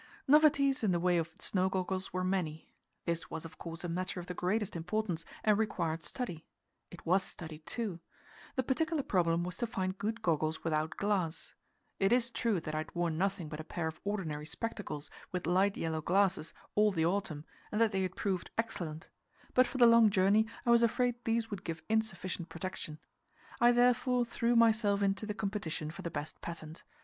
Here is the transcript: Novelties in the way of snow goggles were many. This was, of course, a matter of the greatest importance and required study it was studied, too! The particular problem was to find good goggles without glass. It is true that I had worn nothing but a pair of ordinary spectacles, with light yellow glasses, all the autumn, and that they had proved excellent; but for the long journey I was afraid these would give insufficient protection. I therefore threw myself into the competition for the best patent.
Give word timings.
Novelties 0.27 0.83
in 0.83 0.89
the 0.89 0.99
way 0.99 1.19
of 1.19 1.29
snow 1.39 1.69
goggles 1.69 2.11
were 2.11 2.23
many. 2.23 2.71
This 3.05 3.29
was, 3.29 3.45
of 3.45 3.59
course, 3.59 3.83
a 3.83 3.87
matter 3.87 4.19
of 4.19 4.25
the 4.25 4.33
greatest 4.33 4.75
importance 4.75 5.23
and 5.43 5.55
required 5.59 6.01
study 6.01 6.43
it 6.89 7.05
was 7.05 7.21
studied, 7.21 7.67
too! 7.67 7.99
The 8.55 8.63
particular 8.63 9.03
problem 9.03 9.43
was 9.43 9.57
to 9.57 9.67
find 9.67 9.95
good 9.99 10.23
goggles 10.23 10.63
without 10.63 10.97
glass. 10.97 11.53
It 11.99 12.11
is 12.11 12.31
true 12.31 12.59
that 12.61 12.73
I 12.73 12.79
had 12.79 12.95
worn 12.95 13.19
nothing 13.19 13.47
but 13.47 13.59
a 13.59 13.63
pair 13.63 13.85
of 13.85 14.01
ordinary 14.03 14.47
spectacles, 14.47 15.11
with 15.31 15.45
light 15.45 15.77
yellow 15.77 16.01
glasses, 16.01 16.51
all 16.73 16.91
the 16.91 17.05
autumn, 17.05 17.45
and 17.71 17.79
that 17.79 17.91
they 17.91 18.01
had 18.01 18.15
proved 18.15 18.49
excellent; 18.57 19.07
but 19.53 19.67
for 19.67 19.77
the 19.77 19.85
long 19.85 20.09
journey 20.09 20.47
I 20.65 20.71
was 20.71 20.81
afraid 20.81 21.23
these 21.25 21.51
would 21.51 21.63
give 21.63 21.83
insufficient 21.89 22.49
protection. 22.49 22.97
I 23.59 23.71
therefore 23.71 24.25
threw 24.25 24.55
myself 24.55 25.03
into 25.03 25.27
the 25.27 25.35
competition 25.35 25.91
for 25.91 26.01
the 26.01 26.09
best 26.09 26.41
patent. 26.41 26.81